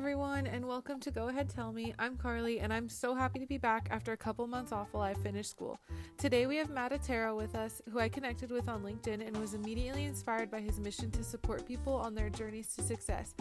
[0.00, 1.92] everyone, and welcome to Go Ahead Tell Me.
[1.98, 5.02] I'm Carly, and I'm so happy to be back after a couple months off while
[5.02, 5.78] I finished school.
[6.16, 9.52] Today we have Matt Otero with us, who I connected with on LinkedIn and was
[9.52, 13.34] immediately inspired by his mission to support people on their journeys to success.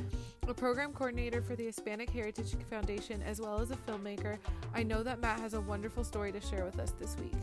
[0.50, 4.38] A program coordinator for the Hispanic Heritage Foundation, as well as a filmmaker,
[4.76, 7.38] I know that Matt has a wonderful story to share with us this week.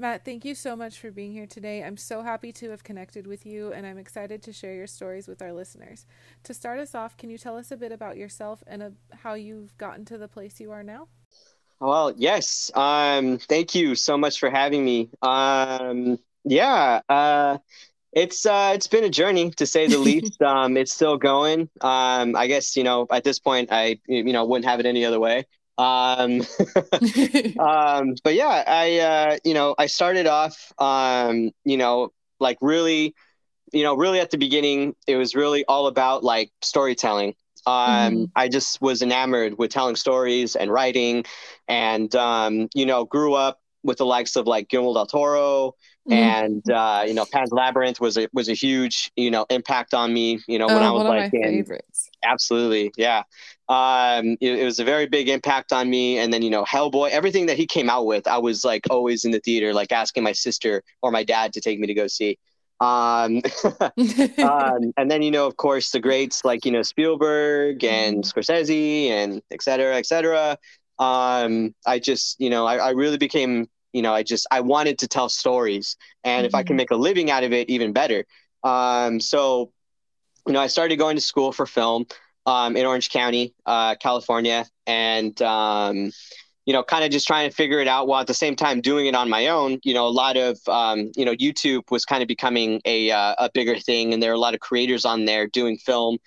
[0.00, 1.84] Matt, thank you so much for being here today.
[1.84, 5.28] I'm so happy to have connected with you, and I'm excited to share your stories
[5.28, 6.06] with our listeners.
[6.44, 9.34] To start us off, can you tell us a bit about yourself and uh, how
[9.34, 11.08] you've gotten to the place you are now?
[11.80, 12.70] Well, yes.
[12.74, 15.10] Um, thank you so much for having me.
[15.20, 17.58] Um, yeah, uh,
[18.14, 20.40] it's uh, it's been a journey to say the least.
[20.40, 21.68] Um, it's still going.
[21.82, 25.04] Um, I guess you know at this point I you know wouldn't have it any
[25.04, 25.44] other way.
[25.80, 26.42] Um,
[27.58, 33.14] um, but yeah, I, uh, you know, I started off, um, you know, like really,
[33.72, 37.34] you know, really at the beginning, it was really all about like storytelling.
[37.66, 38.24] Um, mm-hmm.
[38.36, 41.24] I just was enamored with telling stories and writing,
[41.68, 45.74] and um, you know, grew up with the likes of like Guillermo del Toro,
[46.08, 46.12] mm-hmm.
[46.12, 50.12] and uh, you know, Pan's Labyrinth was a was a huge you know impact on
[50.12, 50.40] me.
[50.46, 52.10] You know, when oh, I was like in, favorites.
[52.24, 53.22] Absolutely, yeah.
[53.68, 56.18] Um, it, it, was a very big impact on me.
[56.18, 59.24] And then you know, Hellboy, everything that he came out with, I was like always
[59.24, 62.06] in the theater, like asking my sister or my dad to take me to go
[62.06, 62.38] see.
[62.80, 63.42] Um,
[63.80, 68.38] um, and then you know, of course, the greats like you know Spielberg and mm-hmm.
[68.38, 70.58] Scorsese and et cetera, et cetera
[71.00, 74.98] um, I just, you know, I, I, really became, you know, I just, I wanted
[75.00, 75.96] to tell stories.
[76.24, 76.46] And mm-hmm.
[76.46, 76.76] if I can mm-hmm.
[76.78, 78.24] make a living out of it, even better.
[78.62, 79.72] Um, so,
[80.46, 82.06] you know, I started going to school for film
[82.46, 84.66] um, in Orange County, uh, California.
[84.86, 86.10] And, um,
[86.66, 88.80] you know, kind of just trying to figure it out while at the same time
[88.80, 89.80] doing it on my own.
[89.82, 93.34] You know, a lot of, um, you know, YouTube was kind of becoming a, uh,
[93.38, 94.12] a bigger thing.
[94.12, 96.18] And there are a lot of creators on there doing film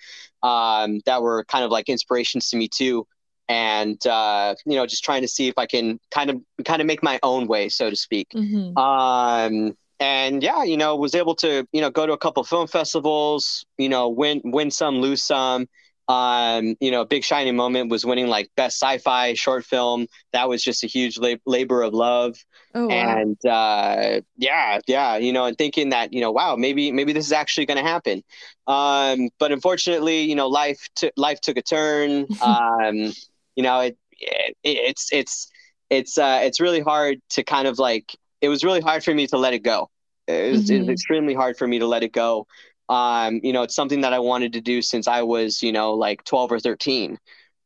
[0.42, 3.06] um, that were kind of like inspirations to me too
[3.48, 6.86] and uh, you know just trying to see if I can kind of kind of
[6.86, 8.28] make my own way, so to speak.
[8.34, 8.76] Mm-hmm.
[8.78, 12.66] Um, and yeah, you know, was able to you know go to a couple film
[12.66, 15.68] festivals, you know, win win some, lose some.
[16.06, 20.06] Um, you know, a big shining moment was winning like best sci-fi short film.
[20.34, 22.36] That was just a huge lab- labor of love.
[22.74, 22.94] Oh, wow.
[22.94, 27.24] And uh, yeah, yeah, you know, and thinking that you know, wow, maybe maybe this
[27.24, 28.22] is actually going to happen.
[28.66, 32.26] Um, but unfortunately, you know, life t- life took a turn.
[32.42, 33.12] Um,
[33.56, 35.50] you know, it, it it's it's
[35.90, 39.26] it's uh, it's really hard to kind of like it was really hard for me
[39.28, 39.90] to let it go.
[40.26, 40.74] It was, mm-hmm.
[40.74, 42.46] it was extremely hard for me to let it go.
[42.88, 45.94] Um, you know, it's something that I wanted to do since I was, you know,
[45.94, 47.18] like 12 or 13.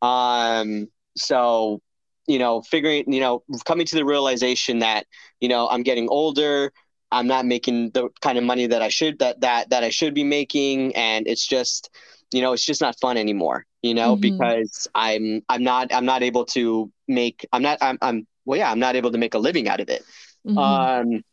[0.03, 1.81] Um, so,
[2.27, 5.07] you know, figuring, you know, coming to the realization that,
[5.41, 6.73] you know, I'm getting older,
[7.11, 10.15] I'm not making the kind of money that I should, that, that, that I should
[10.15, 10.95] be making.
[10.95, 11.91] And it's just,
[12.33, 14.21] you know, it's just not fun anymore you know, mm-hmm.
[14.21, 18.71] because I'm I'm not I'm not able to make I'm not I'm I'm well yeah,
[18.71, 20.05] I'm not able to make a living out of it.
[20.47, 20.59] Mm-hmm.
[20.59, 21.25] Um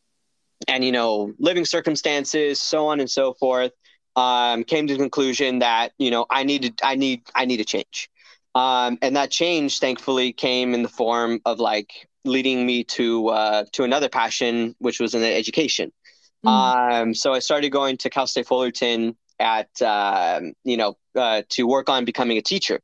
[0.68, 3.72] and you know, living circumstances, so on and so forth,
[4.16, 7.64] um, came to the conclusion that, you know, I needed I need I need a
[7.64, 8.08] change.
[8.54, 13.64] Um, and that change thankfully came in the form of like leading me to uh,
[13.72, 15.92] to another passion, which was in education.
[16.44, 17.02] Mm.
[17.02, 21.66] Um, so I started going to Cal State Fullerton at uh, you know uh, to
[21.66, 22.80] work on becoming a teacher,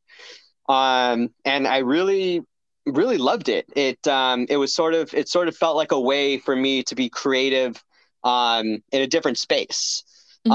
[0.68, 2.42] um, and I really
[2.86, 3.66] really loved it.
[3.76, 6.82] It um, it was sort of it sort of felt like a way for me
[6.84, 7.82] to be creative
[8.24, 10.04] um, in a different space.
[10.46, 10.52] Mm-hmm.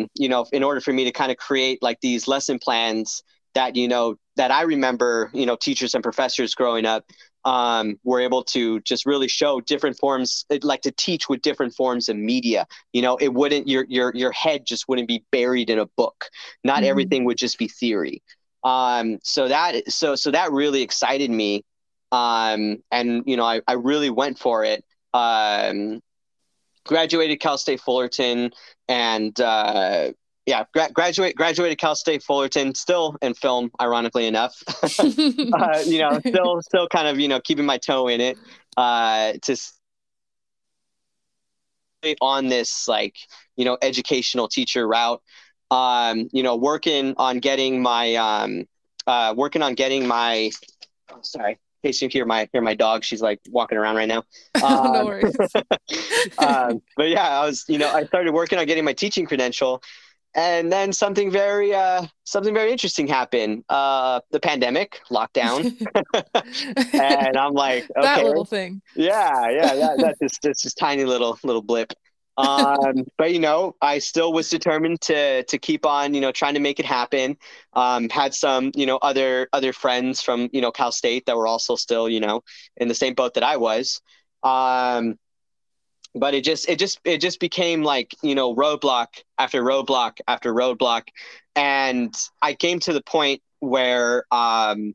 [0.00, 3.22] Um, you know, in order for me to kind of create like these lesson plans
[3.54, 7.04] that you know that I remember, you know, teachers and professors growing up
[7.44, 12.08] um, were able to just really show different forms, like to teach with different forms
[12.08, 12.66] of media.
[12.92, 16.26] You know, it wouldn't your your your head just wouldn't be buried in a book.
[16.62, 16.86] Not mm-hmm.
[16.86, 18.22] everything would just be theory.
[18.62, 21.64] Um, so that so so that really excited me,
[22.12, 24.84] um, and you know, I I really went for it.
[25.12, 26.00] Um,
[26.84, 28.52] graduated Cal State Fullerton,
[28.88, 30.12] and uh,
[30.46, 34.62] yeah, gra- graduate graduated Cal State Fullerton, still in film, ironically enough.
[34.98, 38.38] uh, you know, still still kind of you know keeping my toe in it.
[38.76, 39.56] Uh, to
[42.20, 43.16] on this like
[43.56, 45.22] you know educational teacher route.
[45.70, 48.66] Um, you know, working on getting my um,
[49.06, 50.50] uh, working on getting my.
[51.10, 54.08] Oh, sorry, in case you hear my hear my dog, she's like walking around right
[54.08, 54.24] now.
[54.62, 55.36] Um, no worries.
[56.38, 59.82] um, but yeah, I was you know I started working on getting my teaching credential
[60.34, 63.64] and then something very uh, something very interesting happened.
[63.68, 65.74] Uh, the pandemic, lockdown,
[66.92, 68.82] and I'm like, okay, that little thing.
[68.96, 71.92] Yeah, yeah, that, that's just that's just tiny little little blip.
[72.36, 76.54] um, but you know, I still was determined to to keep on, you know, trying
[76.54, 77.36] to make it happen.
[77.74, 81.46] Um, had some, you know, other other friends from you know Cal State that were
[81.46, 82.42] also still, you know,
[82.76, 84.00] in the same boat that I was.
[84.42, 85.16] Um,
[86.14, 89.06] but it just it just it just became like you know roadblock
[89.38, 91.08] after roadblock after roadblock,
[91.56, 94.94] and I came to the point where um,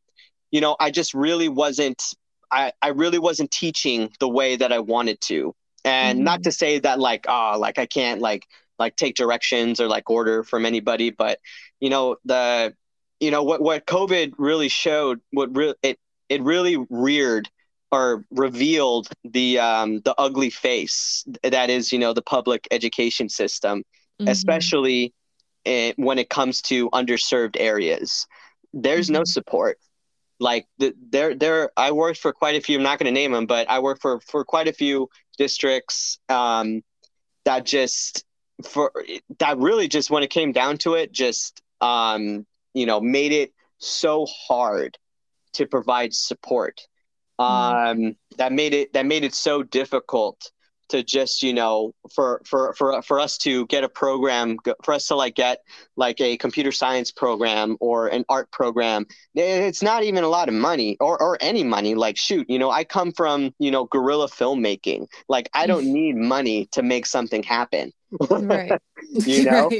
[0.51, 2.03] you know I just really wasn't
[2.51, 5.53] I, I really wasn't teaching the way that I wanted to
[5.85, 6.25] and mm-hmm.
[6.25, 8.45] not to say that like oh like i can't like
[8.77, 11.39] like take directions or like order from anybody but
[11.79, 12.73] you know the
[13.19, 15.99] you know what what covid really showed what really it
[16.29, 17.49] it really reared
[17.91, 23.79] or revealed the um the ugly face that is you know the public education system
[24.19, 24.27] mm-hmm.
[24.29, 25.13] especially
[25.65, 28.27] in, when it comes to underserved areas
[28.73, 29.15] there's mm-hmm.
[29.15, 29.77] no support
[30.39, 33.31] like the, there there i worked for quite a few i'm not going to name
[33.31, 36.83] them but i worked for for quite a few districts um,
[37.45, 38.25] that just
[38.63, 38.91] for
[39.39, 43.53] that really just when it came down to it just um, you know made it
[43.79, 44.97] so hard
[45.53, 46.81] to provide support
[47.39, 47.91] mm.
[48.09, 50.51] um, that made it that made it so difficult
[50.89, 55.07] to just you know for for for for us to get a program for us
[55.07, 55.59] to like get
[55.95, 59.05] like a computer science program or an art program.
[59.35, 61.95] It's not even a lot of money or or any money.
[61.95, 65.07] Like shoot you know i come from you know guerrilla filmmaking.
[65.29, 67.93] Like i don't need money to make something happen.
[68.29, 68.71] Right.
[69.25, 69.71] You know?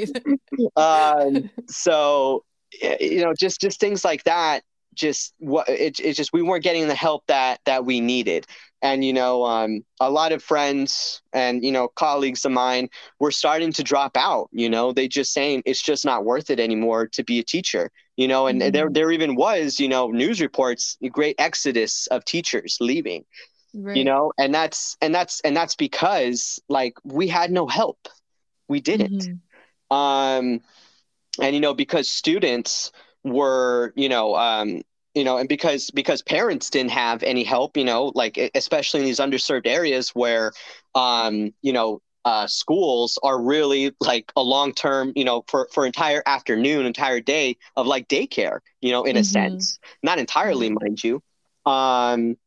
[0.77, 1.25] Right.
[1.25, 2.45] um so
[2.81, 4.63] you know just just things like that
[4.99, 8.45] just what it, it's just we weren't getting the help that that we needed
[8.81, 13.31] and you know um, a lot of friends and you know colleagues of mine were
[13.31, 17.07] starting to drop out you know they just saying it's just not worth it anymore
[17.07, 18.71] to be a teacher you know and mm-hmm.
[18.71, 23.23] there there even was you know news reports a great exodus of teachers leaving
[23.73, 23.97] right.
[23.97, 28.07] you know and that's and that's and that's because like we had no help
[28.67, 29.95] we didn't mm-hmm.
[29.95, 30.61] um
[31.41, 32.91] and you know because students
[33.23, 34.81] were you know um
[35.15, 39.05] you know and because because parents didn't have any help you know like especially in
[39.05, 40.51] these underserved areas where
[40.95, 45.85] um you know uh, schools are really like a long term, you know, for, for
[45.85, 49.21] entire afternoon, entire day of like daycare, you know, in mm-hmm.
[49.21, 50.83] a sense, not entirely, mm-hmm.
[50.83, 51.23] mind you.
[51.65, 52.37] Um,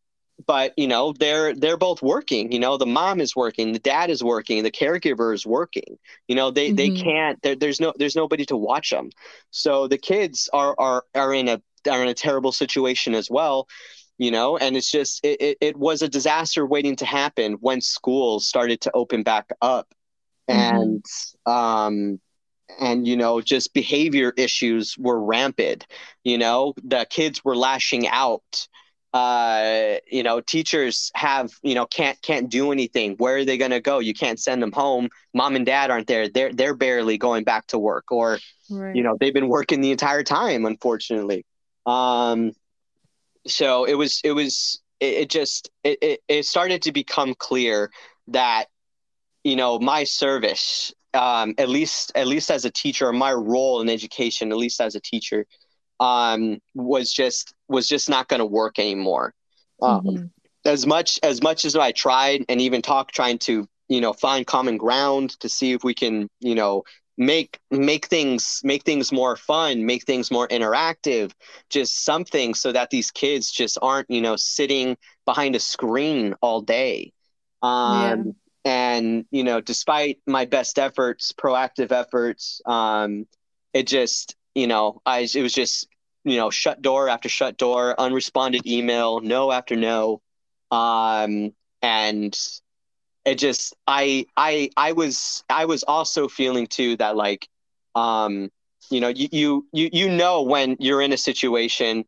[0.47, 2.53] but you know, they're they're both working.
[2.53, 5.99] You know, the mom is working, the dad is working, the caregiver is working.
[6.29, 6.77] You know, they mm-hmm.
[6.77, 7.61] they can't.
[7.61, 9.11] There's no there's nobody to watch them.
[9.51, 13.67] So the kids are are are in a are in a terrible situation as well
[14.19, 14.57] you know?
[14.57, 18.81] And it's just it, it, it was a disaster waiting to happen when schools started
[18.83, 19.93] to open back up.
[20.51, 20.77] Mm-hmm.
[20.77, 21.05] and
[21.47, 22.21] um
[22.81, 25.87] and you know just behavior issues were rampant
[26.25, 26.75] you know?
[26.83, 28.69] The kids were lashing out.
[29.13, 33.17] Uh you know teachers have you know can't can't do anything.
[33.19, 33.99] Where are they going to go?
[33.99, 35.11] You can't send them home.
[35.35, 36.29] Mom and dad aren't there.
[36.29, 38.39] They're they're barely going back to work or
[38.71, 38.97] right.
[38.97, 41.45] you know they've been working the entire time unfortunately
[41.87, 42.53] um,
[43.47, 47.91] so it was it was it, it just it, it, it started to become clear
[48.29, 48.67] that
[49.45, 53.89] you know my service um, at least at least as a teacher my role in
[53.89, 55.47] education at least as a teacher
[56.01, 59.35] um, was just was just not going to work anymore
[59.81, 60.25] um, mm-hmm.
[60.65, 64.47] as much as much as i tried and even talk trying to you know find
[64.47, 66.83] common ground to see if we can you know
[67.19, 71.33] make make things make things more fun make things more interactive
[71.69, 76.63] just something so that these kids just aren't you know sitting behind a screen all
[76.63, 77.13] day
[77.63, 78.95] um yeah.
[78.97, 83.27] and you know despite my best efforts proactive efforts um
[83.75, 85.87] it just you know i it was just
[86.25, 90.23] you know shut door after shut door unresponded email no after no
[90.71, 91.53] um
[91.83, 92.39] and
[93.25, 97.49] it just i i i was i was also feeling too that like
[97.95, 98.51] um
[98.91, 102.05] you know you you you, you know when you're in a situation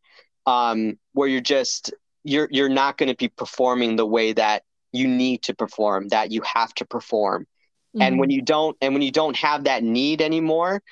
[0.47, 1.93] um where you're just
[2.25, 6.33] you're you're not going to be performing the way that you need to perform that
[6.33, 8.03] you have to perform mm-hmm.
[8.03, 8.37] and when mm-hmm.
[8.37, 10.83] you don't and when you don't have that need anymore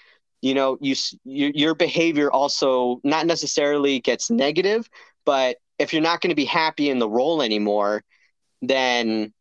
[0.40, 4.88] you know you, you your behavior also not necessarily gets negative
[5.24, 8.04] but if you're not going to be happy in the role anymore
[8.60, 9.32] then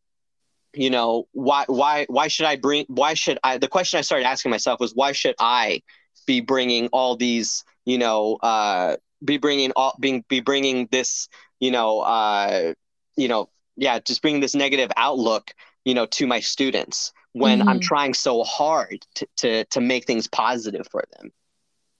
[0.73, 4.25] you know why why why should i bring why should i the question i started
[4.25, 5.81] asking myself was why should i
[6.25, 11.27] be bringing all these you know uh be bringing all being be bringing this
[11.59, 12.73] you know uh
[13.15, 15.53] you know yeah just bringing this negative outlook
[15.85, 17.69] you know to my students when mm-hmm.
[17.69, 21.31] i'm trying so hard to, to to make things positive for them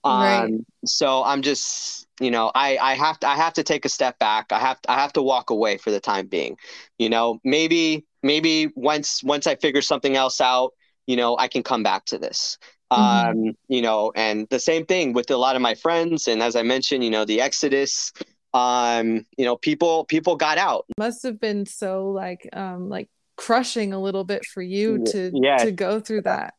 [0.04, 0.52] um right.
[0.84, 4.18] so i'm just you know i i have to i have to take a step
[4.18, 6.56] back i have to, i have to walk away for the time being
[6.98, 10.72] you know maybe maybe once once I figure something else out,
[11.06, 12.58] you know, I can come back to this.
[12.92, 12.98] Mhm.
[12.98, 16.28] Um, you know, and the same thing with a lot of my friends.
[16.28, 18.12] And as I mentioned, you know, the Exodus,
[18.54, 20.86] um, you know, people people got out.
[20.98, 25.58] Must have been so like um like crushing a little bit for you to yeah.
[25.58, 26.54] to go through that.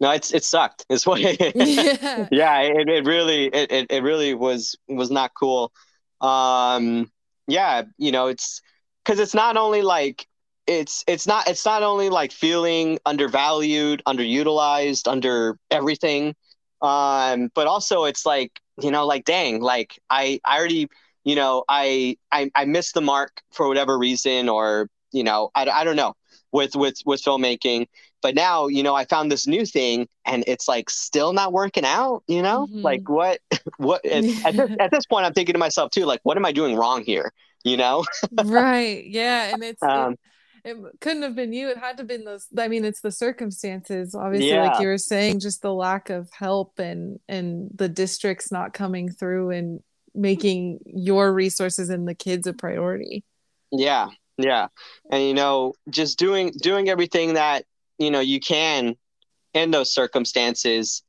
[0.00, 0.84] No, it's it sucked.
[0.90, 2.28] It's what yeah.
[2.30, 5.72] yeah, it, it really it, it, it really was was not cool.
[6.20, 7.10] Um
[7.46, 8.60] yeah, you know, it's
[9.04, 10.26] because it's not only like
[10.66, 16.34] it's it's not it's not only like feeling undervalued, underutilized, under everything.
[16.82, 20.88] Um, but also it's like, you know, like dang, like I I already,
[21.24, 25.66] you know, I I I missed the mark for whatever reason or, you know, I,
[25.68, 26.14] I don't know
[26.52, 27.86] with with with filmmaking
[28.22, 31.84] but now you know i found this new thing and it's like still not working
[31.84, 32.82] out you know Mhm.
[32.82, 33.40] like what
[33.78, 36.44] what at, at, this, at this point i'm thinking to myself too like what am
[36.44, 37.32] i doing wrong here
[37.64, 39.04] you know right.
[39.06, 39.44] Yeah.
[39.48, 40.18] And it's um it,
[41.00, 41.68] couldn't have been you.
[41.68, 44.98] It had to have been those I mean, it's the circumstances, obviously, like you were
[44.98, 49.80] saying, just the lack of help and and the districts not coming through and
[50.14, 53.24] making your resources and the kids a priority.
[53.70, 54.08] yeah
[54.38, 54.68] yeah
[55.10, 57.64] and you know just doing doing everything that
[57.98, 58.94] you know you can
[59.54, 61.02] in those circumstances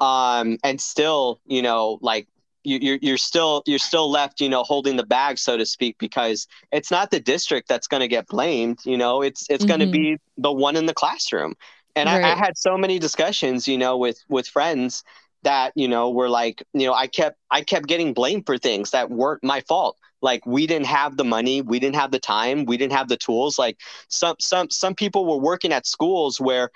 [0.00, 2.28] um and still you know like
[2.64, 5.96] you, you're you're still you're still left you know holding the bag so to speak
[5.98, 9.22] because it's not the district that's going to get blamed you know?
[9.22, 10.42] It's it's going to be mm-hmm.
[10.42, 11.54] the one in the classroom.
[11.96, 15.04] And I, I had so many discussions you know with with friends
[15.42, 18.90] that you know were like you know i kept i kept getting blamed for things
[18.90, 19.96] that weren't my fault.
[20.22, 23.16] Like we didn't have the money we didn't have the time we didn't have the
[23.16, 23.58] tools.
[23.58, 23.78] Like
[24.08, 26.70] some some some people were working at schools where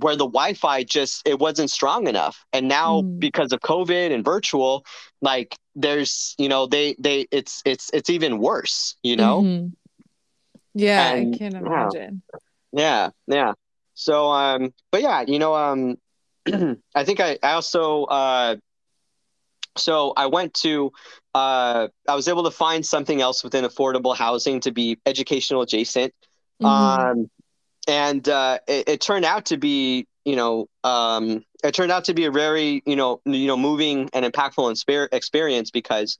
[0.00, 3.20] where the wi-fi just it wasn't strong enough and now Mm.
[3.20, 4.84] because of covid and virtual
[5.20, 9.72] like there's you know they they it's it's it's even worse you know Mhm.
[10.74, 12.22] Yeah, And- I can imagine.
[12.72, 13.52] yeah yeah
[13.94, 15.96] so um but yeah you know um
[16.94, 18.56] i think i i also uh
[19.76, 20.90] so i went to
[21.34, 26.12] uh i was able to find something else within affordable housing to be educational adjacent
[26.60, 26.68] Mhm.
[26.68, 27.30] um
[27.88, 32.14] and uh it, it turned out to be you know um it turned out to
[32.14, 34.70] be a very you know you know moving and impactful
[35.12, 36.18] experience because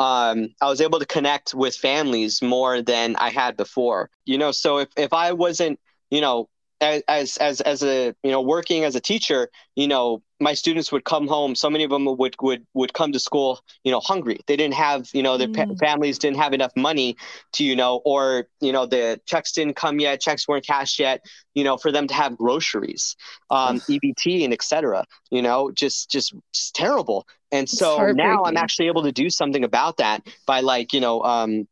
[0.00, 4.10] um i was able to connect with families more than i had before.
[4.24, 5.78] You know so if if i wasn't
[6.10, 6.48] you know
[6.80, 11.04] as as as, a you know working as a teacher you know my students would
[11.04, 14.38] come home so many of them would would would come to school you know hungry
[14.46, 15.78] they didn't have you know their pa- Mm.
[15.78, 17.16] families didn't have enough money
[17.52, 21.24] to you know or you know the checks didn't come yet checks weren't cashed yet
[21.54, 23.16] you know for them to have groceries
[23.50, 28.56] um ebt and etc you know just just, just terrible and It's so now i'm
[28.56, 31.66] actually able to do something about that by like you know um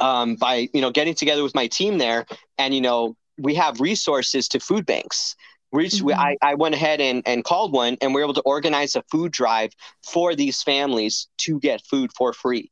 [0.00, 2.26] um by you know getting together with my team there
[2.58, 5.34] and you know we have resources to food banks
[5.72, 6.12] we Mhm.
[6.12, 9.02] I, I went ahead and, and called one and we are able to organize a
[9.10, 9.72] food drive
[10.02, 12.70] for these families to get food for free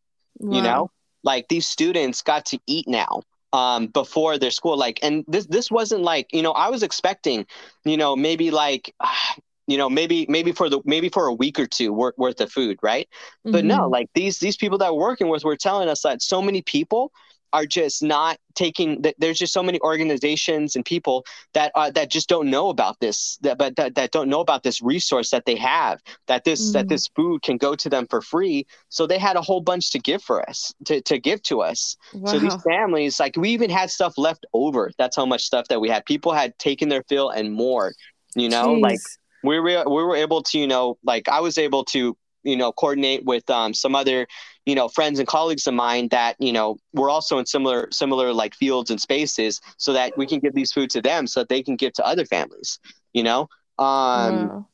[0.51, 0.91] you know
[1.23, 5.71] like these students got to eat now um before their school like and this this
[5.71, 7.47] wasn't like you know i was expecting
[7.85, 9.35] you know maybe like ah,
[9.67, 12.51] you know maybe maybe for the maybe for a week or two worth, worth of
[12.51, 13.09] food right
[13.53, 13.91] but no Mhm.
[13.91, 17.13] like these these people that we're working with were telling us that so many people
[17.53, 22.11] are just not taking that there's just so many organizations and people that uh, that
[22.11, 25.45] just don't know about this that but that, that don't know about this resource that
[25.47, 26.89] they have that this that Mm.
[26.89, 28.67] this food can go to them for free.
[28.89, 31.97] So they had a whole bunch to give for us to, to give to us.
[32.13, 32.33] Wow.
[32.33, 34.91] so these families like we even had stuff left over.
[34.99, 36.05] That's how much stuff that we had.
[36.05, 37.95] People had taken their fill and more
[38.35, 39.01] you know like
[39.43, 42.73] we were we were able to you know like I was able to you know
[42.73, 44.27] coordinate with um, some other
[44.67, 48.33] you know friends and colleagues of mine that you know we're also in similar similar
[48.33, 51.49] like fields and spaces so that we can give these food to them so that
[51.49, 52.79] they can give to other families
[53.13, 54.69] you know um wow.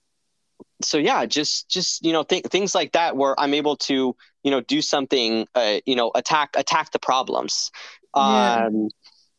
[0.83, 4.51] so yeah just just you know th- things like that where i'm able to you
[4.51, 7.71] know do something uh, you know attack attack the problems
[8.17, 8.61] Yeah.
[8.67, 8.89] um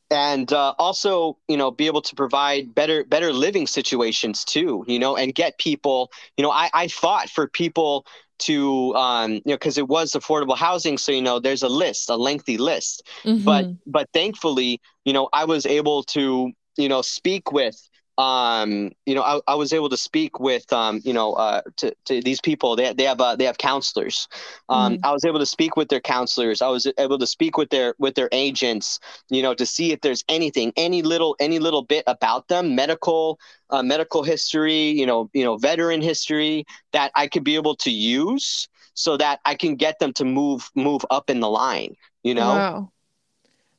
[0.09, 4.99] and uh, also you know be able to provide better better living situations too you
[4.99, 8.05] know and get people you know i i fought for people
[8.39, 12.09] to um you know because it was affordable housing so you know there's a list
[12.09, 13.03] a lengthy list
[13.37, 13.77] but Mhm.
[13.85, 19.21] but thankfully you know i was able to you know speak with um you know
[19.21, 22.75] i, I was able to speak with um you know uh to, to these people
[22.75, 24.27] they, they have uh, they have counselors
[24.69, 25.03] um Mhm.
[25.03, 27.93] i was able to speak with their counselors i was able to speak with their
[27.99, 32.03] with their agents you know to see if there's anything any little any little bit
[32.07, 37.43] about them medical uh, medical history you know you know veteran history that i could
[37.43, 41.39] be able to use so that i can get them to move move up in
[41.39, 42.91] the line you know Wow.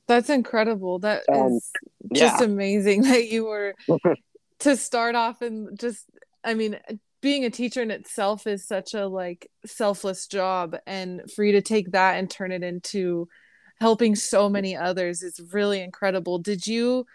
[0.06, 0.98] That's incredible.
[1.00, 1.76] That Um, is
[2.12, 2.42] just yeah.
[2.42, 3.74] amazing that you were
[4.60, 6.04] to start off and just
[6.44, 6.78] I mean
[7.20, 11.62] being a teacher in itself is such a like selfless job and for you to
[11.62, 13.28] take that and turn it into
[13.80, 16.38] helping so many others is really incredible.
[16.38, 17.06] Did you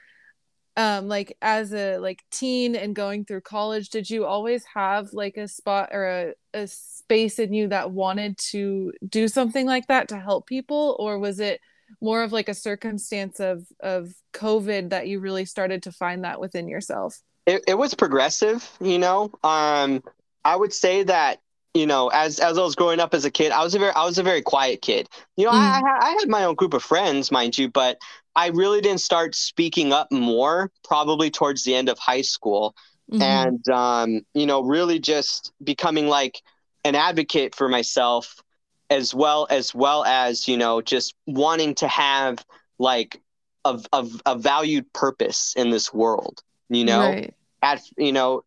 [0.76, 5.38] um like as a like teen and going through college did you always have like
[5.38, 10.08] a spot or a, a space in you that wanted to do something like that
[10.08, 11.62] to help people or was it
[12.02, 16.40] more of like a circumstance of of covid that you really started to find that
[16.40, 20.04] within yourself it, it was progressive you know um
[20.46, 21.40] i would say that
[21.74, 23.92] you know as as i was growing up as a kid i was a very
[23.94, 25.84] i was a very quiet kid you know I, I Mm.
[25.88, 27.98] had- I had my own group of friends mind you but
[28.36, 32.76] i really didn't start speaking up more probably towards the end of high school
[33.08, 33.20] Mhm.
[33.20, 36.42] and um you know really just becoming like
[36.84, 38.42] an advocate for myself
[38.90, 42.44] as well as well as you know just wanting to have
[42.80, 43.22] like
[43.66, 46.42] a, a, a valued purpose in this world
[46.74, 47.00] you know?
[47.10, 47.34] Right.
[47.62, 48.44] At you know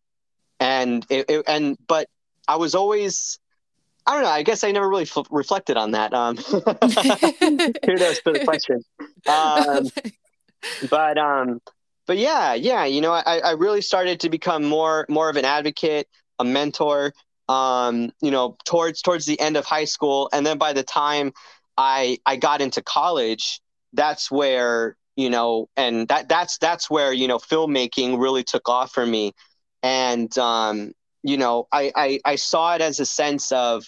[0.59, 2.07] and it, it- and but
[2.47, 3.39] i was always
[4.05, 6.35] i don't know i guess i never really f- reflected on that um
[7.85, 8.83] kudos for the question.
[9.27, 9.89] Um
[10.89, 11.59] but um
[12.05, 15.45] but yeah yeah you know i i really started to become more more of an
[15.45, 16.07] advocate
[16.39, 17.13] a mentor
[17.49, 20.29] um you know towards towards the end of high school.
[20.33, 21.33] And then by the time
[21.77, 23.61] i i got into college
[23.93, 28.93] that's where you know and that that's that's where you know filmmaking really took off
[28.93, 29.33] for me.
[29.83, 30.93] And um
[31.23, 33.85] you know i i, I saw it as a sense of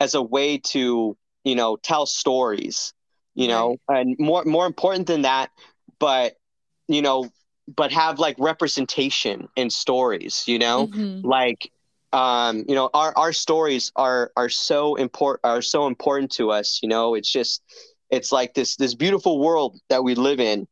[0.00, 2.94] as a way to you know tell stories
[3.34, 5.50] you know and more more important than that
[5.98, 6.34] but
[6.88, 7.28] you know
[7.76, 10.88] but have like representation in stories you know?
[10.88, 11.20] Mhm.
[11.24, 11.70] like
[12.12, 16.80] um you know our our stories are are so important are so important to us
[16.82, 17.14] you know?
[17.14, 17.62] It's just
[18.10, 20.66] it's like this this beautiful world that we live in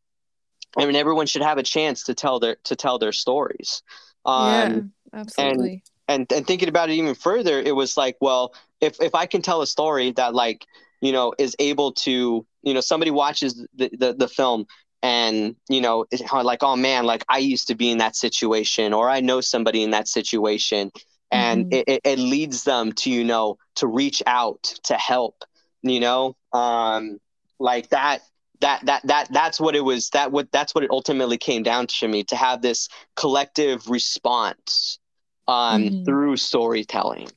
[0.76, 3.82] I mean everyone should have a chance to tell their to tell their stories.
[4.24, 5.82] Um yeah absolutely.
[6.08, 9.42] and and thinking about it even further it was like well if if i can
[9.42, 10.66] tell a story that like
[11.00, 14.66] you know is able to you know somebody watches the the, the film
[15.02, 16.04] and you know
[16.42, 19.82] like oh man like i used to be in that situation or i know somebody
[19.82, 20.90] in that situation.
[21.30, 21.72] And Mhm.
[21.72, 25.44] it, it, it leads them to you know to reach out to help
[25.82, 26.34] you know?
[26.52, 27.18] Um
[27.58, 28.20] like that
[28.60, 31.86] that that that that's what it was that what that's what it ultimately came down
[31.86, 34.98] to me to have this collective response
[35.46, 36.04] um Mhm.
[36.04, 37.28] through storytelling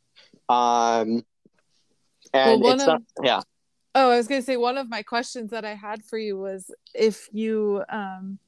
[0.49, 1.23] um
[2.33, 3.41] and one it's of- not yeah
[3.93, 6.37] Oh, I was going to say one of my questions that I had for you
[6.37, 8.39] was if you um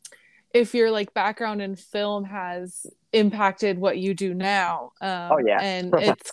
[0.54, 4.94] if your like background in film has impacted what you do now.
[5.02, 5.60] Um Oh, yeah.
[5.62, 6.32] and it's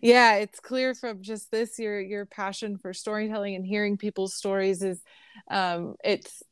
[0.00, 4.82] yeah, it's clear from just this your your passion for storytelling and hearing people's stories
[4.82, 5.02] is
[5.50, 6.42] um it's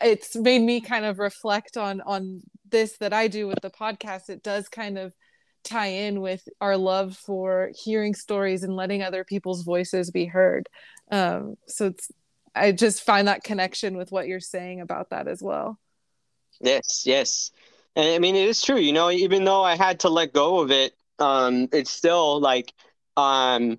[0.00, 4.28] it's made me kind of reflect on on this that I do with the podcast.
[4.28, 5.12] It does kind of
[5.64, 10.68] tie in with our love for hearing stories and letting other people's voices be heard.
[11.10, 12.10] Um, so it's
[12.54, 15.78] I just find that connection with what you're saying about that as well.
[16.60, 17.50] Yes, yes.
[17.96, 20.60] And I mean, it is true, you know, even though I had to let go
[20.60, 22.72] of it, um, it's still like,
[23.16, 23.78] um,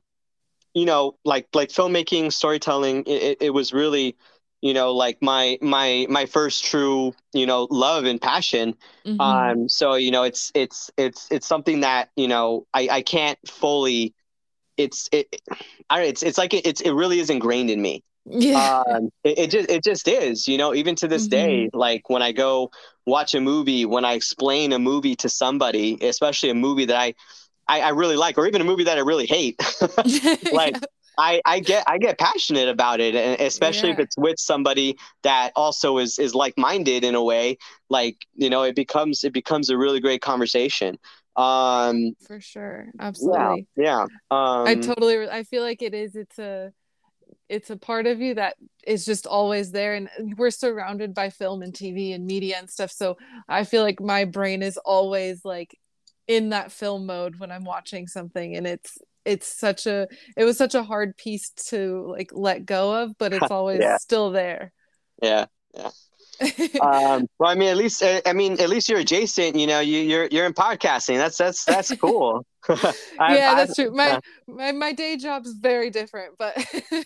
[0.74, 4.16] you know, like like filmmaking, storytelling, it, it, was really,
[4.62, 8.76] you know, like my my my first true, you know, love and passion.
[9.06, 9.20] Mhm.
[9.20, 13.40] Um, so you know, it's it's it's it's something that, you know, I I can't
[13.48, 14.14] fully
[14.78, 15.42] it's it
[15.90, 18.84] I it's it's like it, it's it really is ingrained in me yeah.
[18.88, 22.22] um, it, it just it just is you know even to this day like when
[22.22, 22.72] i go
[23.06, 27.14] watch a movie when i explain a movie to somebody especially a movie that i
[27.68, 29.60] i, I really like or even a movie that i really hate
[30.54, 30.76] like
[31.18, 35.52] I, I get I get passionate about it, and especially if it's with somebody that
[35.56, 37.58] also is is like minded in a way.
[37.90, 40.98] Like you know, it becomes it becomes a really great conversation.
[41.36, 42.88] Um, for sure.
[42.96, 43.68] yeah, Absolutely.
[43.76, 44.04] yeah.
[44.32, 46.74] Um, I totally I feel like it is it's a
[47.52, 48.56] it's a part of you that
[48.88, 52.90] is just always there and we're surrounded by film and TV and media and stuff
[52.92, 53.18] so
[53.50, 55.78] I feel like my brain is always like
[56.28, 60.58] in that film mode when I'm watching something and it's it's such a it was
[60.58, 63.98] such a hard piece to like let go of but it's always Yeah.
[63.98, 64.72] still there
[65.22, 65.46] Yeah.
[65.76, 65.90] yeah.
[66.82, 69.56] Um, well, I mean, at least I I mean, at least you're adjacent.
[69.56, 71.18] You know, you, you're you're in podcasting.
[71.18, 72.46] That's that's that's cool.
[72.70, 72.94] I've-
[73.36, 76.56] yeah that's true my, uh, my my day job's very different but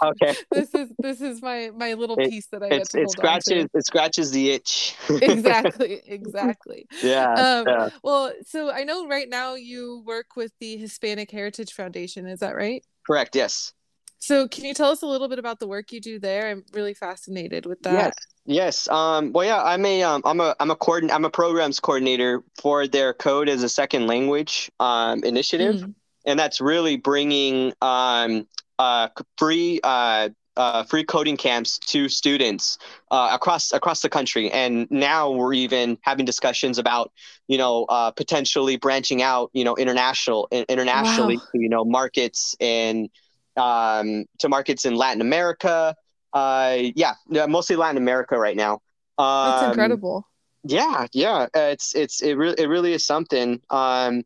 [0.03, 0.35] okay.
[0.51, 3.21] this is this is my my little It- piece that I get to it hold
[3.25, 3.41] on to.
[3.45, 4.95] scratches it scratches the itch.
[5.21, 7.31] exactly exactly yeah.
[7.31, 7.89] um yeah.
[8.03, 12.55] well so i know right now you work with the hispanic heritage foundation is that
[12.55, 13.35] right Correct.
[13.35, 13.71] Yes.
[14.19, 16.49] So, can you tell us a little bit about the work you do there?
[16.49, 17.93] I'm really fascinated with that.
[17.93, 18.13] Yes,
[18.45, 18.87] yes.
[18.89, 22.43] Um, well, yeah, I'm a um, I'm a I'm a coordin- I'm a programs coordinator
[22.59, 25.93] for their Code as a Second Language um, initiative, mm.
[26.25, 28.47] and that's really bringing um,
[28.79, 32.77] uh, free uh, uh, free coding camps to students
[33.11, 37.11] uh, across across the country, and now we're even having discussions about
[37.47, 41.43] you know uh, potentially branching out you know international internationally wow.
[41.53, 43.09] you know markets in
[43.57, 45.95] um, to markets in Latin America.
[46.33, 48.81] Uh, yeah, mostly Latin America right now.
[49.17, 50.27] Um, That's incredible.
[50.63, 53.61] Yeah, yeah, it's it's it really it really is something.
[53.69, 54.23] Um,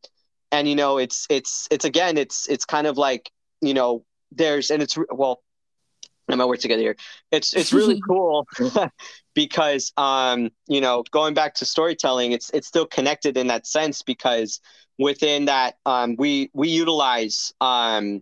[0.52, 3.30] and you know, it's it's it's again, it's it's kind of like
[3.62, 5.42] you know, there's and it's well,
[6.28, 6.96] I'm gonna work together here.
[7.32, 8.48] It's it's really cool
[9.36, 14.02] because um, you know, going back to storytelling, it's it's still connected in that sense
[14.02, 14.62] because
[14.98, 18.22] within that um, we we utilize um,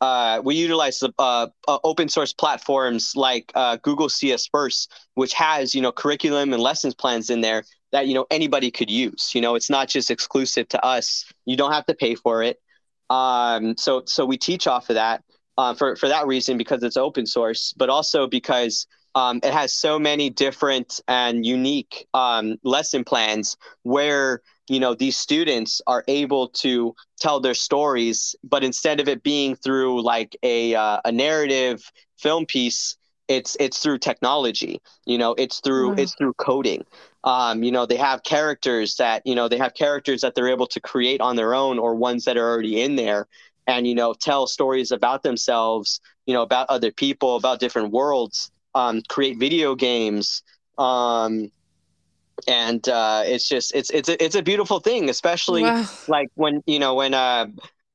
[0.00, 1.46] uh, we utilize uh, uh,
[1.84, 6.94] open source platforms like uh, Google CS First, which has you know curriculum and lessons
[6.94, 9.30] plans in there that you know anybody could use.
[9.34, 11.24] You know, it's not just exclusive to us.
[11.46, 12.60] You don't have to pay for it.
[13.08, 15.22] Um, so so we teach off of that
[15.56, 19.74] uh, for for that reason because it's open source, but also because um, it has
[19.74, 26.48] so many different and unique um, lesson plans where you know these students are able
[26.48, 31.90] to tell their stories but instead of it being through like a uh, a narrative
[32.18, 32.96] film piece
[33.28, 36.84] it's it's through technology you know it's through it's through coding.
[37.24, 40.68] Um, you know they have characters that you know they have characters that they're able
[40.68, 43.26] to create on their own or ones that are already in there
[43.66, 48.50] and you know tell stories about themselves you know about other people about different worlds
[48.74, 50.42] um, create video games
[50.78, 51.50] um,
[52.46, 55.84] and uh, it's just it's it's a, it's a beautiful thing, especially wow.
[56.08, 57.46] like when you know when uh,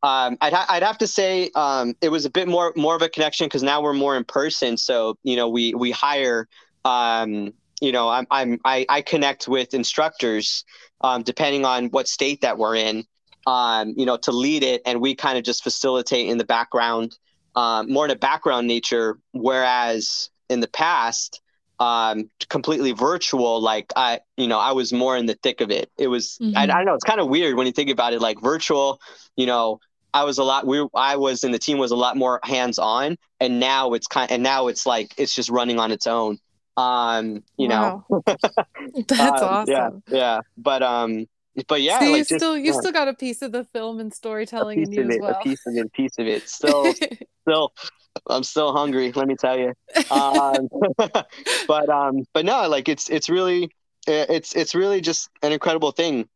[0.04, 3.02] um, I'd ha- I'd have to say um, it was a bit more more of
[3.02, 4.78] a connection because now we're more in person.
[4.78, 6.48] So you know we we hire
[6.86, 10.66] um, you know I'm I'm I, I connect with instructors
[11.02, 13.06] um, depending on what state that we're in.
[13.48, 17.18] Um, you know to lead it, and we kind of just facilitate in the background,
[17.56, 19.20] um, more in a background nature.
[19.34, 21.42] Whereas in the past,
[21.82, 25.90] um, completely virtual, like I, you know, I was more in the thick of it.
[25.98, 26.56] It was, mm-hmm.
[26.56, 29.02] I, I don't know, it's kind of weird when you think about it, like virtual,
[29.36, 29.80] you know,
[30.14, 32.78] I was a lot, we, I was in the team was a lot more hands
[32.78, 36.38] on and now it's kind and now it's like, it's just running on its own.
[36.78, 38.06] Um, you wow.
[38.12, 38.24] know,
[39.08, 39.74] that's um, awesome.
[39.74, 39.90] Yeah.
[40.08, 40.40] Yeah.
[40.58, 41.26] But, um,
[41.68, 42.80] but yeah, so you like still you yeah.
[42.80, 45.32] still got a piece of the film and storytelling in you as it, well.
[45.32, 46.48] A piece of it, a piece of it.
[46.50, 46.94] Still,
[47.42, 47.74] still,
[48.28, 49.12] I'm still hungry.
[49.12, 49.74] Let me tell you.
[50.10, 50.68] Um,
[51.68, 53.70] but um, but no, like it's it's really
[54.08, 56.28] it's it's really just an incredible thing.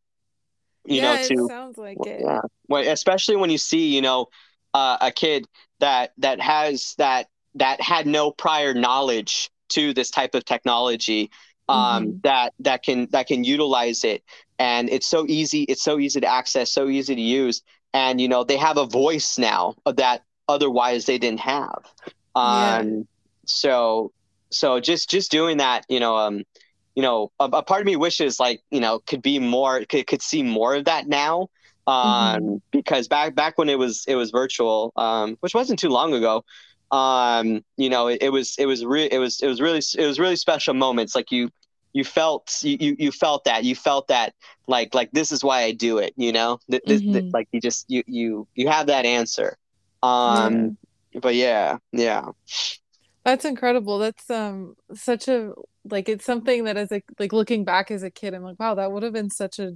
[0.84, 2.22] You yeah, know, to it sounds like it.
[2.22, 4.26] Yeah, especially when you see you know
[4.74, 5.46] uh, a kid
[5.80, 11.30] that that has that that had no prior knowledge to this type of technology
[11.68, 12.16] um, mm-hmm.
[12.22, 14.22] that that can that can utilize it
[14.58, 17.62] and it's so easy it's so easy to access so easy to use
[17.92, 21.92] and you know they have a voice now of that otherwise they didn't have.
[22.34, 23.02] Um, yeah.
[23.46, 24.12] So
[24.50, 26.44] so just just doing that, you know, um,
[26.94, 30.06] you know, a, a, part of me wishes like you know could be more could,
[30.06, 31.48] could see more of that now.
[31.88, 32.56] Um, mm-hmm.
[32.72, 36.44] because back back when it was it was virtual, um, which wasn't too long ago.
[36.90, 40.06] Um, you know, it, it was it was re- it was it was really it
[40.06, 41.14] was really special moments.
[41.14, 41.50] Like you
[41.92, 44.34] you felt you you felt that you felt that
[44.66, 46.12] like like this is why I do it.
[46.16, 47.12] You know, th- mm-hmm.
[47.12, 49.56] th- like you just you you you have that answer.
[50.06, 50.76] Um,
[51.12, 51.20] yeah.
[51.20, 52.28] but yeah, yeah.
[53.24, 53.98] That's incredible.
[53.98, 55.52] That's um such a
[55.84, 58.74] like it's something that as a like looking back as a kid, I'm like, wow,
[58.74, 59.72] that would have been such a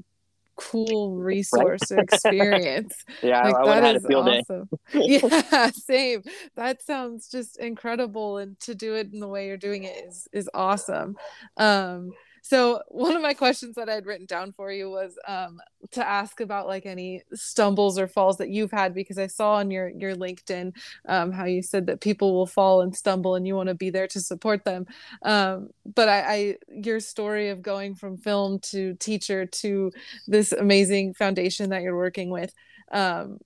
[0.57, 2.01] cool resource right?
[2.01, 2.95] experience.
[3.23, 4.69] yeah, like, that is awesome.
[4.95, 6.23] yeah, same.
[6.57, 10.29] That sounds just incredible, and to do it in the way you're doing it is
[10.33, 11.17] is awesome.
[11.57, 12.13] Um,
[12.43, 15.61] so one of my questions that I had written down for you was um,
[15.93, 19.71] to ask about like any stumbles or falls that you've had because I saw on
[19.71, 20.73] your your LinkedIn
[21.09, 23.91] um, how you said that people will fall and stumble and you want to be
[23.91, 24.87] there to support them.
[25.23, 29.93] Um, but I, I your story of going from film to teacher to
[30.27, 32.53] this amazing foundation that you're working with
[32.93, 33.39] um,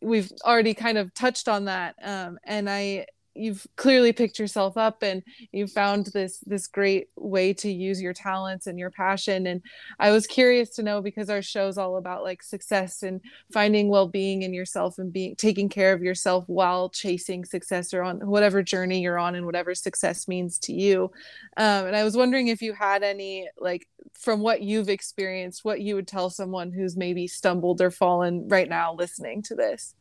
[0.00, 5.02] we've already kind of touched on that um, and i you've clearly picked yourself up
[5.02, 9.46] and you found this this great way to use your talents and your passion.
[9.46, 9.62] And
[9.98, 13.20] i was curious to know because our show's all about like success and
[13.52, 18.26] finding well-being in yourself and being taking care of yourself while chasing success or on
[18.26, 21.10] whatever journey you're on and whatever success means to you.
[21.56, 25.80] Um, and i was wondering if you had any like from what you've experienced what
[25.80, 29.94] you would tell someone who's maybe stumbled or fallen right now listening to this?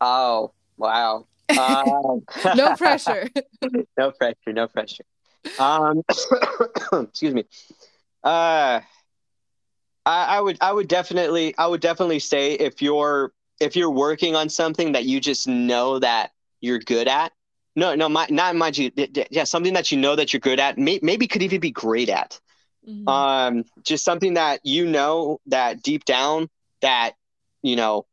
[0.00, 1.26] Oh wow
[1.58, 2.22] Um,
[2.56, 3.28] no pressure.
[3.98, 4.52] no pressure.
[4.52, 5.04] No pressure.
[5.58, 6.02] Um,
[6.92, 7.44] excuse me.
[8.22, 8.80] Uh,
[10.06, 14.34] I, I would I would definitely I would definitely say if you're if you're working
[14.34, 17.32] on something that you just know that you're good at.
[17.76, 18.90] No, no, my, not mind you.
[19.30, 20.76] Yeah, something that you know that you're good at.
[20.76, 22.40] May, maybe could even be great at.
[22.86, 23.08] Mm-hmm.
[23.08, 26.48] Um, just something that you know that deep down
[26.80, 27.12] that
[27.62, 28.06] you know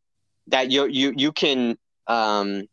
[0.48, 2.68] that you you you can um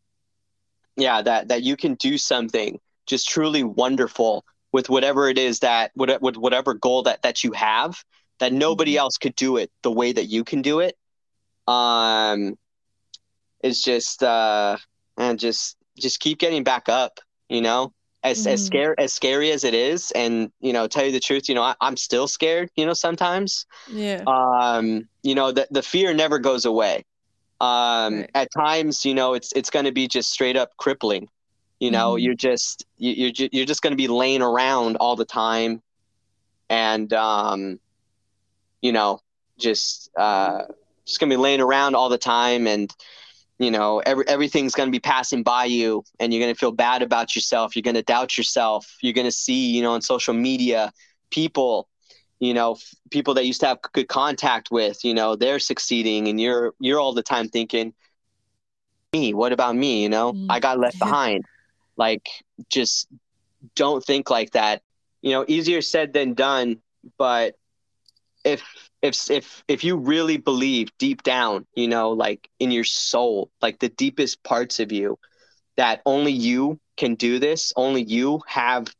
[0.97, 5.93] yeah that that you can do something just truly wonderful with whatever it is that
[5.95, 8.03] with, with whatever goal that that you have
[8.41, 9.01] that nobody mm-hmm.
[9.01, 10.97] else could do it the way that you can do it.
[11.67, 12.59] Um
[13.63, 14.77] is just uh
[15.17, 17.93] and just just keep getting back up you know?
[18.25, 18.55] As mm-hmm.
[18.55, 21.55] as scary as scary as it is and you know tell you the truth you
[21.55, 23.67] know I, am still scared you know sometimes.
[23.89, 24.25] Yeah.
[24.27, 27.05] Um you know the, the fear never goes away
[27.65, 28.31] um right.
[28.35, 31.29] at times you know it's it's going to be just straight up crippling
[31.81, 32.25] you know mm-hmm.
[32.25, 35.83] you're just you, you're you're just going to be laying around all the time
[36.69, 37.81] and um
[38.83, 39.21] you know
[39.59, 40.63] just uh
[41.07, 42.95] just going to be laying around all the time and
[43.59, 46.73] you know every, everything's going to be passing by you and you're going to feel
[46.73, 50.03] bad about yourself you're going to doubt yourself you're going to see you know on
[50.03, 50.93] social media
[51.31, 51.89] people
[52.45, 56.29] you know f- people that used to have good contact with you know they're succeeding
[56.29, 57.95] and you're you're all the time thinking
[59.13, 60.03] me what about me?
[60.03, 60.47] You know mm.
[60.51, 61.45] i got left behind.
[61.97, 62.29] Like
[62.69, 63.09] just
[63.77, 64.83] don't think like that.
[65.23, 66.81] You know easier said than done
[67.19, 67.57] but
[68.45, 68.63] if
[69.03, 73.79] if if if you really believe deep down, you know, like in your soul, like
[73.79, 75.19] the deepest parts of you,
[75.77, 78.95] that only you can do this, only you have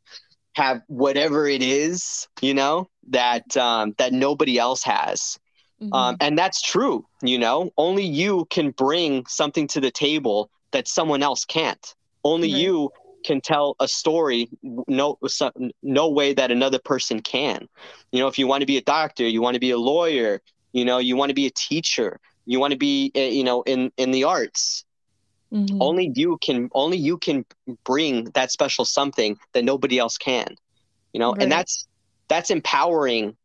[0.55, 5.37] have whatever it is, you know, that um, that nobody else has.
[5.81, 5.93] Mm-hmm.
[5.93, 7.71] Um, and that's true, you know.
[7.77, 11.95] Only you can bring something to the table that someone else can't.
[12.23, 12.61] Only right.
[12.61, 12.91] you
[13.25, 14.47] can tell a story
[14.87, 15.17] no
[15.81, 17.67] no way that another person can
[18.11, 20.39] you know if you want to be a doctor you want to be a lawyer
[20.73, 23.63] you know you want to be a teacher you want to be eh, you know
[23.63, 24.84] in in the arts
[25.55, 25.81] mm-hmm.
[25.81, 27.45] only you can only you can
[27.83, 30.55] bring that special something that nobody else can
[31.13, 31.43] you know right.
[31.43, 31.87] and that's
[32.27, 33.35] that's empowering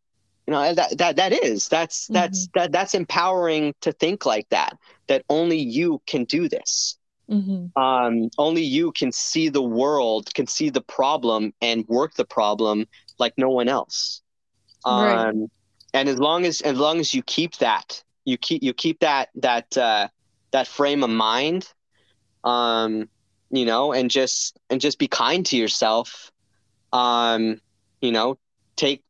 [0.46, 2.60] you know that that that is that's that's mm-hmm.
[2.60, 6.98] that that's empowering to think like that that only you can do this
[7.30, 7.80] Mm-hmm.
[7.80, 12.86] Um, only you can see the world, can see the problem, and work the problem
[13.18, 14.22] like no one else.
[14.84, 15.34] Um, right.
[15.94, 19.28] And as long as as long as you keep that, you keep you keep that
[19.36, 20.08] that uh,
[20.50, 21.72] that frame of mind,
[22.44, 23.08] um,
[23.50, 26.30] you know, and just and just be kind to yourself.
[26.92, 27.60] Um,
[28.00, 28.38] you know,
[28.76, 29.02] take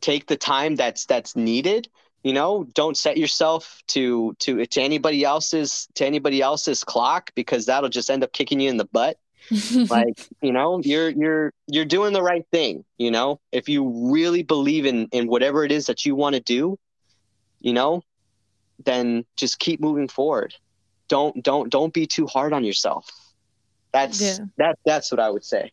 [0.00, 1.88] take the time that's that's needed
[2.22, 7.66] you know don't set yourself to to to anybody else's to anybody else's clock because
[7.66, 9.18] that'll just end up kicking you in the butt
[9.88, 14.42] like you know you're you're you're doing the right thing you know if you really
[14.42, 16.78] believe in in whatever it is that you want to do
[17.60, 18.02] you know
[18.84, 20.54] then just keep moving forward
[21.08, 23.10] don't don't don't be too hard on yourself.
[23.92, 24.38] That's yeah.
[24.58, 25.72] that that's what i would say.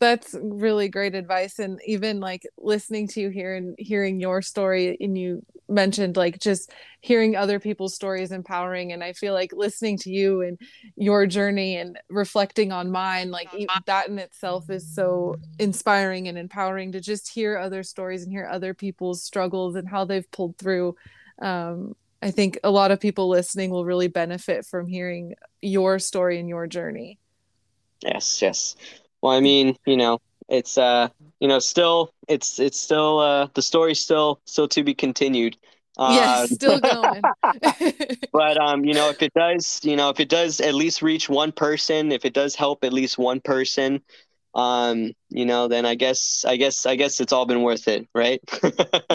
[0.00, 1.58] That's really great advice.
[1.58, 6.38] And even like listening to you here and hearing your story and you mentioned like
[6.40, 8.92] just hearing other people's stories empowering.
[8.92, 10.58] And i feel like listening to you and
[10.96, 13.48] your journey and reflecting on mine like
[13.86, 18.48] that in itself is so inspiring and empowering to just hear other stories and hear
[18.50, 20.96] other people's struggles and how they've pulled through
[21.40, 26.40] um, i think a lot of people listening will really benefit from hearing your story
[26.40, 27.18] and your journey
[28.02, 28.74] yes yes
[29.24, 30.18] well, I mean, you know,
[30.50, 31.08] it's uh,
[31.40, 35.56] you know, still it's it's still uh the story's still still to be continued.
[35.96, 37.22] Uh, yes, still going.
[38.34, 41.30] but um, you know, if it does, you know, if it does at least reach
[41.30, 44.02] one person, if it does help at least one person,
[44.54, 48.06] um, you know, then I guess I guess I guess it's all been worth it,
[48.14, 48.42] right?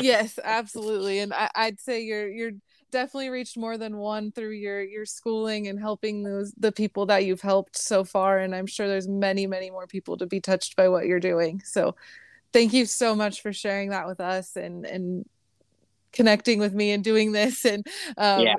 [0.02, 1.20] yes, absolutely.
[1.20, 2.54] And I, I'd say you're you're
[2.92, 7.26] definitely reached more than one through your your schooling and helping those the people that
[7.26, 8.40] you've helped so far.
[8.40, 11.62] And i'm sure there's many many more people to be touched by what you're doing.
[11.66, 11.96] So
[12.54, 15.26] thank you so much for sharing that with us and and
[16.12, 17.66] connecting with me and doing this.
[17.66, 17.86] And
[18.18, 18.56] um, yeah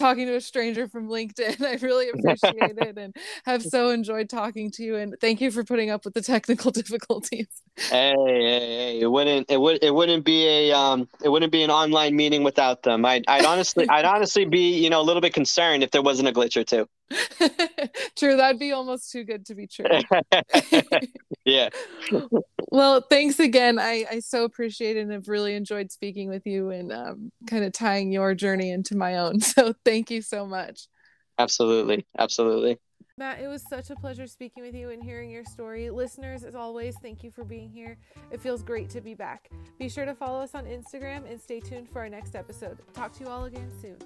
[0.00, 1.60] talking to a stranger from LinkedIn.
[1.64, 4.96] I really appreciate it and have so enjoyed talking to you.
[4.96, 7.46] And thank you for putting up with the technical difficulties.
[7.76, 9.00] Hey, hey, hey!
[9.00, 12.42] It wouldn't it would it wouldn't be a um it wouldn't be an online meeting
[12.42, 13.04] without them.
[13.04, 16.28] I'd I'd honestly I'd honestly be you know a little bit concerned if there wasn't
[16.28, 16.88] a glitch or two.
[18.16, 19.86] true, that'd be almost too good to be true.
[21.44, 21.68] yeah.
[22.70, 23.78] well, thanks again.
[23.78, 27.64] I, I so appreciate it and have really enjoyed speaking with you and um, kind
[27.64, 29.40] of tying your journey into my own.
[29.40, 30.86] So thank you so much.
[31.38, 32.06] Absolutely.
[32.18, 32.78] Absolutely.
[33.16, 35.90] Matt, it was such a pleasure speaking with you and hearing your story.
[35.90, 37.98] Listeners, as always, thank you for being here.
[38.30, 39.50] It feels great to be back.
[39.78, 42.78] Be sure to follow us on Instagram and stay tuned for our next episode.
[42.94, 43.98] Talk to you all again soon.